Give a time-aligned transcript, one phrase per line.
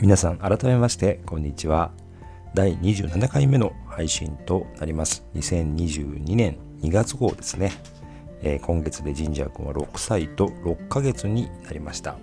[0.00, 1.90] 皆さん改めましてこんにちは。
[2.54, 5.24] 第27回目の配信となります。
[5.34, 7.72] 2022年2月号ですね、
[8.40, 12.16] えー、今月でジンジャー君は6歳と6ヶ月になりました。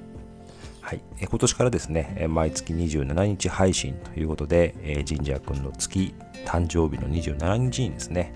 [0.80, 6.14] はい、今年からですね毎月27日配信ということで、えー、ジンジャー君の月
[6.46, 8.34] 誕生日の27日にですね、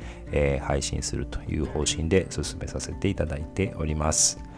[0.62, 4.49] 配信するという方針で進めさせていただいております。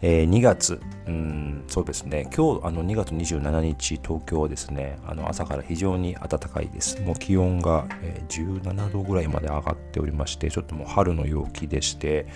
[0.00, 7.00] えー、2月、うん、そうですね、今日あの2月27日、東京はですね、あの朝から非常に暖かいです。
[7.02, 12.26] もう気温が、えー、17度ぐらいまで上がっておりまして、ちょっともう春の陽気でして、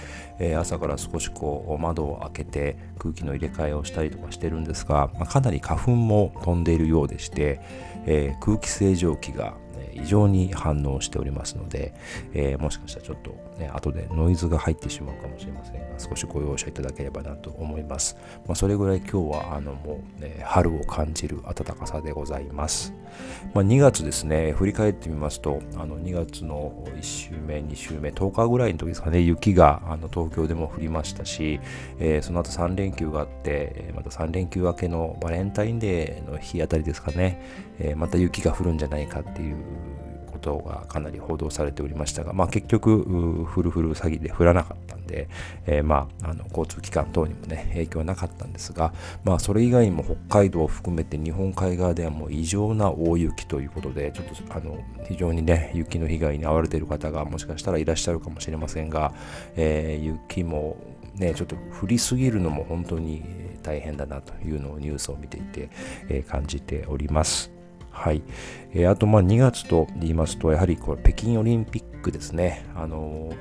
[0.41, 7.61] えー、朝から少しこう窓を開けて空気の入れ替えをしたりとかしてるんですが、まあ、かなり花粉も飛んでいるようでして、
[8.07, 9.55] え空気清浄機が
[9.95, 11.95] 異常に反応しておりますので、
[12.33, 22.95] えー、もしかしたらちょっと、ね、後でノイズが入ってしまうかもしれませんが少しご容赦いただければなと思います、まあ、それぐらい今日はあのもう、ね、春を感じる暖かさでございます、
[23.55, 31.61] まあ、2月ですね振り返ってみますとあの2月の1週目2週目10日ぐらいの時ですかね雪があの東京でも降りましたし、
[31.99, 37.41] えー、その後3連休があってまた3連休明けのバレンタインデーの日あたりですかね、
[37.79, 39.57] えー、また雪が降るんじゃないかっていう
[40.43, 43.05] ことがかなり報道されておりましたが、まあ、結局、
[43.47, 45.29] フルフル詐欺で降らなかったんで、
[45.67, 48.93] えー、まあ、あの交通機関等にもね、影響はなかったんですが、
[49.25, 59.15] まあ、それ以外にも北海道を含めて日本海側ではもう異常な大雪ということで、ちょっとあの非常にね、雪の被害に遭われている方がもしかしたらいらっしゃるかもしれませんが、
[59.57, 60.77] えー、雪も
[61.15, 63.23] ね、ちょっと降りすぎるのも本当に
[63.63, 65.69] 大変だなというのをニュースを見ていて、
[66.09, 67.62] えー、感じております。
[67.93, 68.23] はい。
[68.73, 72.65] えー、あと、まあ、2月と言いますと、やはりこれ北京オリンピックですね。
[72.75, 73.33] あの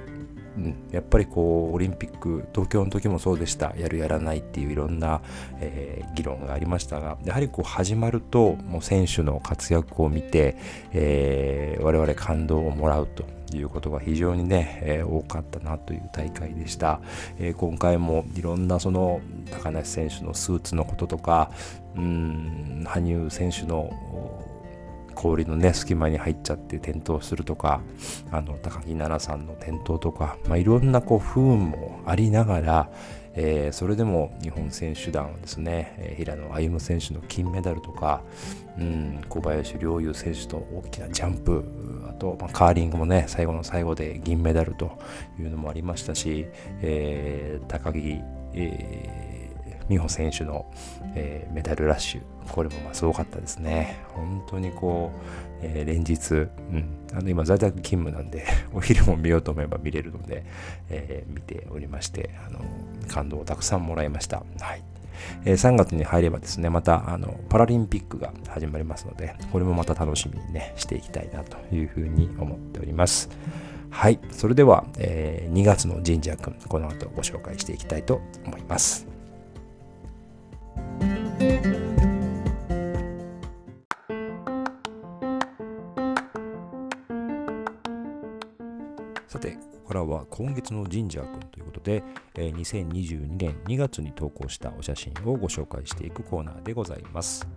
[0.57, 5.22] うん、やっぱりこうオリンピック東京の時もそうでしたやるやらないっていういろんな、
[5.59, 10.57] えー、議論がありましたがやはりこう始まるともう選手の活躍を見て、
[10.91, 13.23] えー、我々感動をもらうと
[13.56, 17.01] いうことが非常にね、えー、多かったなという大会でした、
[17.38, 21.51] えー、今回もいろんなその高梨選手のスーツのこととか
[21.95, 23.91] うん羽生選手の
[25.16, 27.81] 氷のね隙間に入っちゃって転倒するとか
[28.31, 32.89] あの高木菜那さんの転倒とか、まあ、いろんなこう不運もありながら、
[33.33, 38.23] えー、それでも日本選手団はですね、えー、平野歩夢選手の金メダルとか、
[38.77, 41.63] うん、小林陵侑選手と大きなジャンプ
[42.09, 45.00] あと、まあ、カーリングもね最後の最後で銀メダルと
[45.39, 46.47] いうのもありましたし、
[46.81, 48.19] えー、高木、
[48.53, 49.31] えー
[49.90, 50.72] 美穂選手の、
[51.16, 52.22] えー、メダルラッシュ、
[52.52, 53.97] これもまあすごかったですね。
[54.14, 60.44] 本当にこう、えー、連日、うん、あの今在宅勤務なんで、 お昼も見ようと思えば見れるので、
[60.90, 62.59] えー、見ておりまして、あの
[63.08, 64.44] 感動をたくさんもらいました。
[64.59, 64.84] はい
[65.46, 73.30] えー、3月に入ればですね、またあのパラリンピックが始まりますので、これもまた楽しみにね、していきたいなというふうに思っております。
[73.90, 74.19] はい。
[74.31, 79.06] それでは、えー、2月の神社くん、この後ご紹介していきたいと思います。
[89.31, 92.03] さて、ここからは今月のジンジャー君ということで、
[92.36, 97.47] えー、2022年2月に投稿したお写真をご紹介していくコーナーでございます。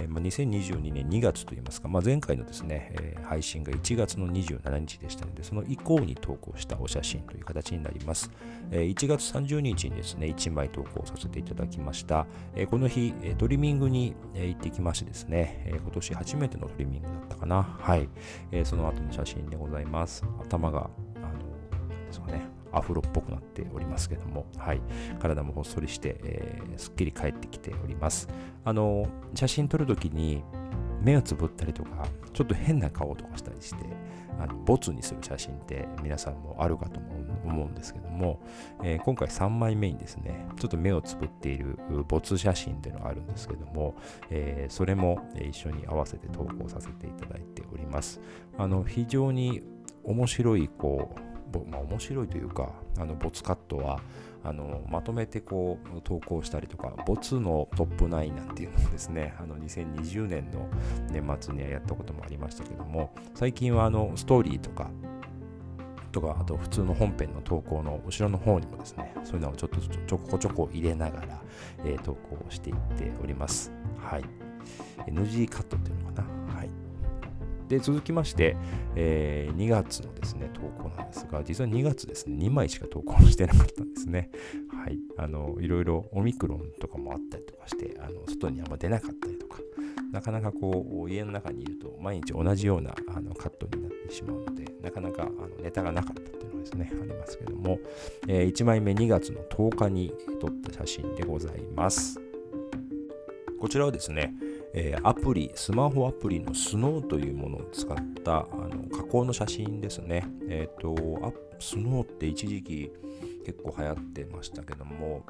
[0.00, 8.30] えーまあ、2022年2月といいますか、まあ、前回のですね、えー、配信が1月の27日でしたので、その以降に投稿したお写真という形になります。
[8.70, 12.26] えー、1月30日にですね、1枚投稿させていただきました。
[12.54, 17.62] えー、この日、トリミングに、行ってきましてですね、え今年初めてのトリミングだったかな。
[17.62, 18.08] はい。
[18.50, 20.24] えその後の写真でございます。
[20.40, 21.38] 頭が、あの、
[22.06, 22.42] ですかね、
[22.72, 24.80] アフロっぽくなっておりますけども、はい、
[25.20, 28.28] 体もほっそりして、えー、すっきり帰ってきております。
[28.64, 30.42] あの、写真撮るときに
[31.02, 33.84] 目をつぶったりとか、ちょっと変な顔とかしたりして、
[34.38, 37.00] あのボツにする写真って皆さんもあるかと
[37.44, 38.40] 思うんですけども、
[38.82, 41.78] えー、今回3枚目にですね、ちょっと目をつぶっている
[42.08, 43.94] ボツ写真っていうのがあるんですけども、
[44.30, 48.20] えー、それも一緒に合わせて投稿させていただいております。
[48.56, 49.62] あの非常に
[50.04, 54.00] 面白いこうまあ、面白いというかあのボツカットは
[54.44, 60.68] あのまとめてこう投稿したりとかボツのトップ9なんていうのもですねあの2020年の
[61.10, 64.90] 年末にはやったこともありましたけども最近はあのストーリーとか
[66.10, 71.40] とかあと普通の本編の投稿の後ろの方にもですねそういうのをちょっとちょこちょこ入れながら、
[71.84, 73.72] えー、投稿していっております。
[73.98, 74.24] はい。
[75.06, 76.41] NG カットっていうのかな？
[77.72, 78.54] で、続きまして、
[78.96, 84.30] えー、2月のですね、投稿なんですが、実は2月ですね、2枚しか投稿してなかったんですね。
[84.68, 84.98] はい。
[85.16, 89.58] あの、いろいろオミクロンとかもあったりとかして、あの、外にあんま出なかったりとか、
[90.12, 97.78] なかなかこう、家の中にいると毎日同じようなあのカットになってしまうので、なかなかあのネタがなかったっていうのがですね、ありますけども、
[98.28, 102.20] えー、1枚目2月の10日に撮った写真でございます。
[103.58, 104.34] こちらはですね、
[104.74, 110.26] えー、アプリ、スマホアプリのスノーというものを使ったあの加工の写真ですね。
[110.48, 110.94] えっ、ー、と、
[111.58, 112.90] スノーって一時期
[113.44, 115.24] 結構流行ってましたけども、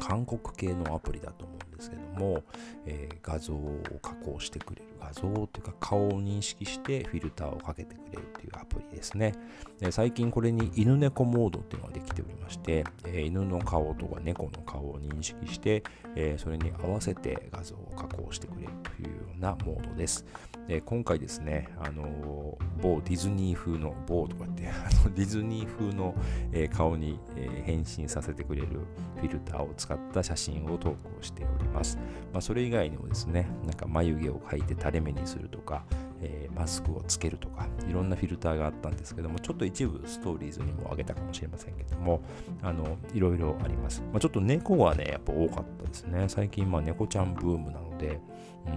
[0.00, 2.42] 韓国系のアプリだと思うんですけども、
[2.86, 9.34] えー、画像を加工してくれる画像というか顔を認識してフィルターをかけてくれるというアプリですね
[9.78, 9.90] で。
[9.92, 15.82] 最近これに犬猫モードっていうのができておりまして、えー、犬の顔とか猫の顔を認識して、
[16.16, 20.24] えー、それに合わせて画像を加工してくれるというようなモードです。
[20.68, 24.72] で今回ですね、あの某ディズニー風の、某とかって、 あ
[25.04, 26.14] のディズニー風の、
[26.52, 28.68] え、顔に、えー、変身させてくれる
[29.16, 31.98] フィルターを使った写真を投稿しております。
[32.32, 35.84] まあ、それ以外にもですね、なんか眉毛を描いて垂れ目にするとか、
[36.22, 42.20] えー、マスクをつけるとか、いろんなフィルターがあったんですけども、ちょっと一部ストーリーズにもあげたかもしれませんけども、
[42.62, 44.02] あの、いろいろあります。
[44.12, 46.24] まあ、ちょっと猫がね、やっぱ多かったですね。
[46.28, 48.20] 最近、ま、猫ちゃんブームなので、
[48.66, 48.70] う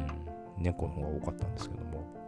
[0.62, 2.23] ん、猫の方が多かったんですけども、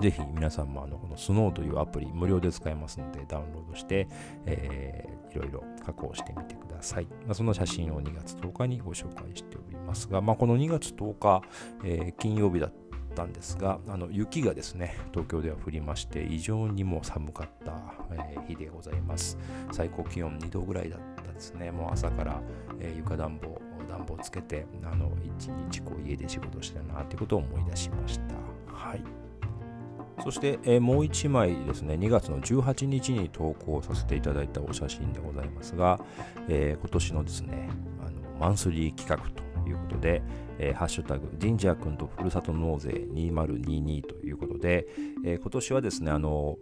[0.00, 4.08] ぜひ皆さんもあのこのスノーというアプリ無料で使えますのでダウンロードして、
[4.46, 7.06] えー、いろいろ加工してみてください。
[7.26, 11.42] まあ、その写真を2月10日にご紹介しておりますが、まあ、この2月10日、
[11.84, 12.72] えー、金曜日だっ
[13.14, 17.72] たんですが、あの雪がですね、東京では降りまして、異常にも寒かった、
[18.10, 19.38] えー、日でございます。
[19.72, 21.70] 最高気温2度ぐらいだったですね。
[21.70, 22.40] もう朝から、
[22.80, 28.34] え、床暖房、暖房つけて、あの一日こう家で仕事してたなということを思い出しました。
[28.72, 29.31] はい。
[30.22, 36.00] そして、え、もう1枚ですね、2月の18日に投稿させていただいたお写真でございますが、
[36.48, 37.68] えー、今年のですね、
[38.04, 40.22] あのマンスリー企画ということで、
[40.58, 44.86] えー、ハッシュタグ、ジンジャー君とふるさと納税2022ということで、
[45.24, 46.56] えー、今年はですね、あの、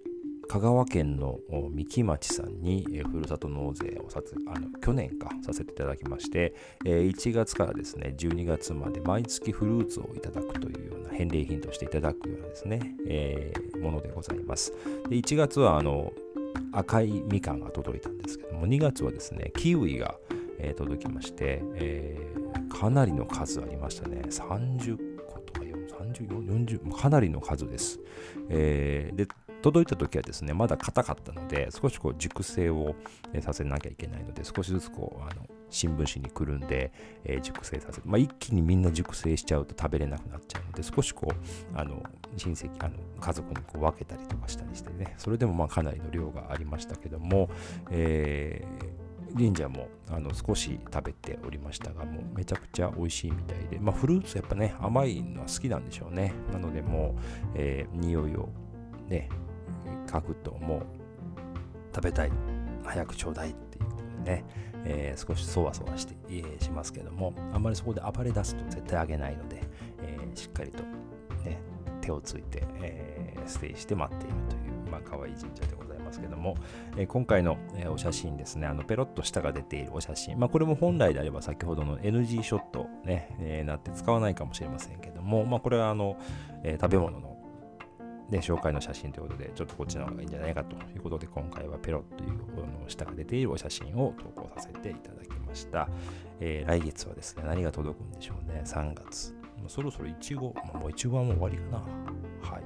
[0.51, 1.39] 香川県の
[1.71, 4.21] 三木町さんに、ふるさと納税をさ
[4.53, 6.55] あの去年かさせていただきまして、
[6.85, 14.73] えー、1月からですね12月まで毎月フルーツをいただくというような返礼品としていただくようなですね、えー、ものでございます。
[15.09, 16.13] で1月はあの
[16.73, 20.17] 赤いみかんが届いたんですけども2月はですねキウイが、
[20.77, 22.19] 届きまして、え、
[22.69, 24.21] かなりの数ありましたね。
[24.29, 25.61] 30個とか
[26.01, 28.01] 30、40かなりの数です、
[28.49, 29.27] えー、で
[29.61, 32.95] 届いた時はですね、まだ硬かったので、少しこう熟成を
[33.41, 36.93] させなきゃいけないので、少しずつこう、あの、新聞紙にくるんで、
[37.25, 38.03] えー、熟成させる。
[38.07, 42.03] まあ、一気にみんな熟成しちゃうと食べれなくなっちゃうので、少しこう、あの、
[42.37, 47.49] 親戚、あの、家族にこう分けたりとかしたりしてね、それでもまあかなりの量がありましたけども、
[47.91, 56.35] えー、忍者もあの少し食べておりましたが、もうめちゃくちゃ美味しいみたいで、まあ、フルーツやっぱね、甘いのは好きなんでしょうね。
[56.53, 57.21] なので、もう、
[57.55, 58.49] えー、匂いを
[59.09, 59.29] ね、
[60.11, 60.87] 書くともう
[61.95, 62.33] 食べたい。
[62.85, 64.45] 早くちょうだいっていうことでね、
[64.85, 67.35] えー、少しそわそわして、えー、しますけども。
[67.53, 69.63] あんまりそこで暴れ出すと絶対あげないので、
[70.03, 70.83] えー、しっかりと
[71.45, 71.61] ね
[72.01, 76.57] 手をついて、えー、ステイして待っているというまあ可愛い神社でございますけども、
[76.97, 78.67] えー、今回の、えー、お写真ですね。
[78.67, 80.39] あのペロッと舌が出ているお写真。
[80.39, 85.45] まあこれも本来であれば先ほどの NG ショットね、えー、なって使わないかもしれませんけども。
[85.45, 86.17] まあこれはあの、
[86.65, 87.37] えー、食べ物の
[88.31, 95.89] ね、紹介の写真ということで、ちょっとこっちの方がいいんじゃないかということで、今回はペロッというの下が出ているお写真を投稿させていただきました。
[96.41, 99.35] えー、来月はですね、何が届くんでしょうね、3月。
[99.69, 101.79] そろそろいちご、もういちごはもう終わりかな。
[101.79, 102.63] はい。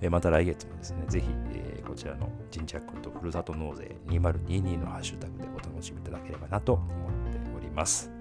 [0.00, 6.86] えー、また来月もですね、ぜひ、えー、こちらのジンジャックとふるさと納税2022のハッシュタグでお楽しみいただければなと思っ
[7.32, 8.17] ております。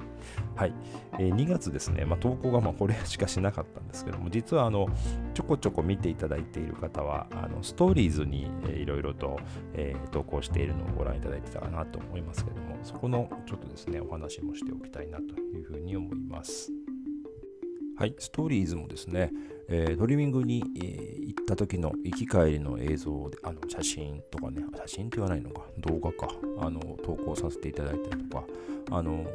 [0.55, 0.73] はい、
[1.13, 4.87] えー、2月ですね、まあ、投稿がまこれしかしなかったんですけども、実はあの
[5.33, 9.39] ちょこちょこ見ていただいている方は、あのストーリーズにいろいろと、
[9.73, 16.71] えー、投稿しているのをご覧いただいてたかなと思いますけども、そこのちょっとですね、お話もしておきたいなというふうに思います。
[17.97, 19.31] はい、ストーリーズもですね、
[19.69, 26.27] えー、ドリミングに、えー、行った時の行き帰りの映像で、あの写真とかね、写真って言わないのか、動画か、
[26.59, 28.45] あの投稿させていただいたりとか、
[28.91, 29.25] あの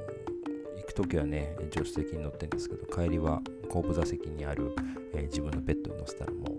[0.83, 4.75] 行く時はね、助手席に乗ってるんですけど、帰りは後部座席にある、
[5.15, 6.57] えー、自分のベッドに乗せたらも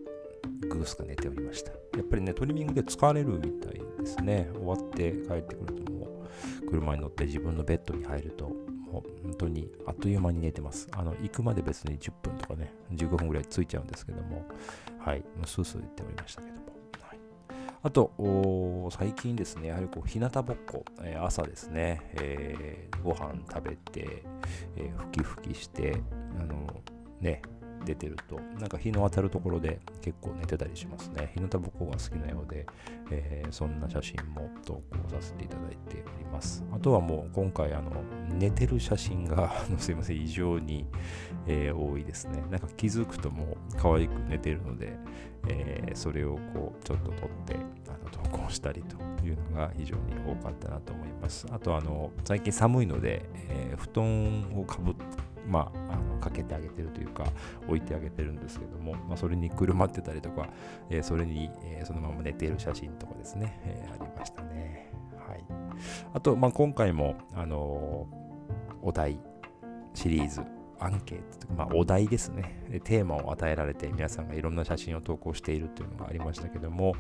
[0.63, 1.71] うグースが寝ておりました。
[1.71, 4.49] やっぱりね、トリミングで疲れるみたいですね。
[4.55, 6.25] 終わって帰ってくるとも
[6.63, 10.87] う車に乗って自分のベッドに入ると、もう本当にあっという間に寝てます。
[10.91, 14.47] あの、行くまで別に10分とかね、15分ぐらいついちゃうんですけども、
[14.99, 16.62] はい、もうスースー言っておりましたけど。
[17.83, 24.23] あと、最近ですね、やはりこう、日向ぼっこ、えー、朝ですね、えー、ご飯食べて、
[24.77, 26.01] えー、ふきふきして、
[26.39, 26.81] あの、
[27.19, 27.41] ね、
[27.85, 31.31] 出てると、なんか日の当たるところで結構寝てたりしますね。
[31.35, 32.65] 日向ぼっこが好きなようで、
[33.11, 36.63] えー、そんな写真も投稿させていただいております。
[36.71, 37.91] あとはもう今回、あの、
[38.29, 40.85] 寝てる写真が すいません、異常に、
[41.47, 42.43] えー、多いですね。
[42.49, 44.97] なんか気づくともう可愛く寝てるので、
[45.47, 47.55] えー、それをこう、ちょっと撮って、
[47.87, 51.45] あの投稿したりというのが非常に多かったなと思います。
[51.51, 55.03] あと、あの、最近寒いので、え布団をかぶって、
[55.47, 57.25] まあ、あのかけてあげてるというか
[57.67, 60.49] 置いてあげてるんですけども、まあ、それにくるまってたりとか、
[60.89, 64.91] えー、それに、えー、そのまま寝ている写真とかですね、えー、ありましたね。
[65.27, 65.43] はい、
[66.13, 68.07] あと、まあ、今回も、あの
[68.81, 69.17] お題
[69.93, 70.41] シリーズ
[70.79, 76.93] アンケートとか、まあ、お題ですね、テーマを与えられて皆さんがいろんな写真を投稿しているというのがありましたけども、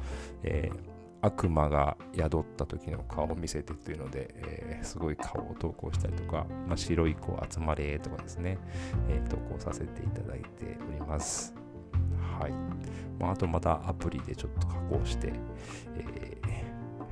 [0.43, 0.92] えー
[1.23, 8.57] 悪魔が宿った時の顔を見せてというので、えー、すごい顔を投稿したりとか、まあ、白い子集まれとかですね、
[9.07, 11.55] えー、投稿させていただいております。
[12.37, 12.51] はい。
[13.17, 15.31] まあ、あとまたアプリでちょっと加工して、
[15.95, 16.37] え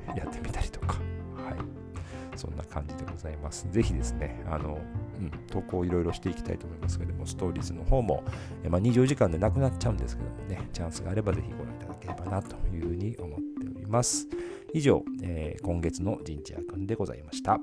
[0.08, 0.98] ー、やってみたりとか、
[1.34, 2.36] はい。
[2.36, 3.66] そんな感じでございます。
[3.70, 4.78] ぜひですね、あの、
[5.18, 8.24] うん、投稿いろいろしていきたいと思いますけども、ストーリーズの方も、
[8.62, 13.51] えまあ、24時間でなくなっちゃうんですけどもね、チャンスがあればぜひご覧いただければなというふうに思って
[13.92, 14.26] ます。
[14.72, 17.60] 以上、えー、今月の神社くんでございました。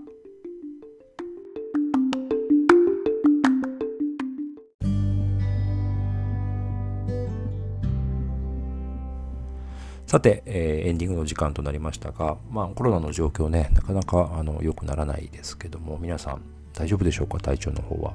[10.05, 16.41] さて、えー、エンディングの時間となりましたが、まあ、コロナの状況ね、なかなかあの良くならないですけども、皆さん
[16.73, 18.13] 大丈夫でしょうか、体調の方は。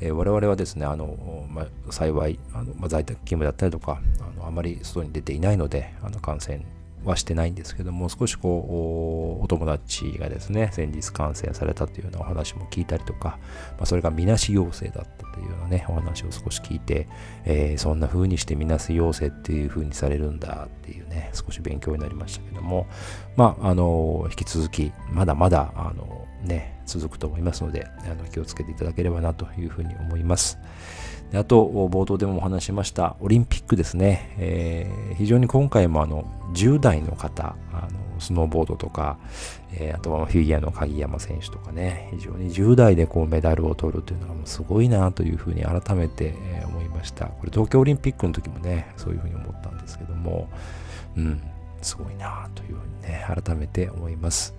[0.00, 6.64] えー、我々はですね、あのまあ、幸いあの、まあ、在宅勤務だったりとかあの、あまり外に出ていないので、あの感染
[7.06, 13.38] はしてないんですけども、少しこう、お友達がですね、先日感染されたというようなお話も聞いたりとか、
[13.78, 17.06] まあ、それがみなし陽性だったというようなね、お話を少し聞いて、
[17.44, 22.86] えー、そんな風にしてみなし陽性っていう風にされるんだっていうね、少し勉強になりましたけども、
[23.36, 30.58] まあ、あの、引き続き、まだまだ、あの、ね、続くと思いますので、あの気をつけていただければなというふうに思います。
[31.34, 34.34] あと、冒頭でもお話しましたオリンピックですね。
[34.38, 39.18] えー、非常に今回もあの10代の方、あのスノーボードとか、
[39.72, 47.26] えー、あとはフィギュアの鍵山選手とかね、非常に10代でこうメダルを取るというのがもうすごいなというふうに改めて思いました。
[47.26, 50.48] これ東京オリンピックの時もね、そういうふうに思ったんですけども、
[51.16, 51.42] うん、
[51.82, 54.54] すごいなというふうにね、改めて思います。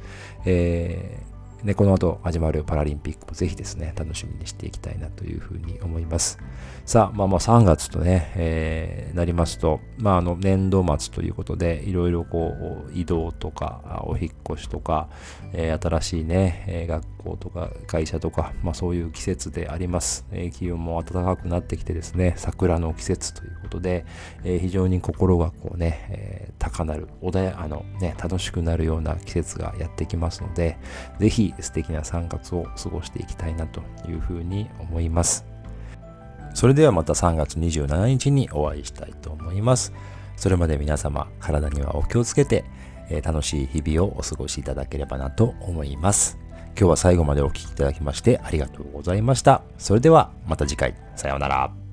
[0.45, 6.40] えーで、この後始まるパラリンピックもぜひですね、楽しみにしていきたいなというふうに思います。
[6.86, 15.10] さあ、まあまあ3月とね、えー、なりますと、まああの年度末ということで、いろいろこう移動とか、お引っ越しとか、
[15.54, 20.25] えー、新しいね、えー、学校とか会社とか、まあそういう季節であります。
[20.31, 24.05] えー、気温も暖かくなってきてですね、桜の季節ということで、
[24.43, 30.77] えー、非常に心がこうね、えー、高鳴る、穏や、あのね、楽しくなるような季節がやってきますので、
[31.19, 35.46] ぜひ素敵な3月を過ごしていきたいなというふうに思います。
[36.53, 39.93] それではまた3月27日にお会いしたいと思います。
[40.38, 42.63] それまで皆様、体にはお気をつけて、
[43.24, 46.47] 楽しい日々をお過ごしいただければなと思います。
[46.79, 49.63] 今日は最後までお聴きいただきましてありがとうございました。
[49.79, 51.87] それではまた次回、さようなら。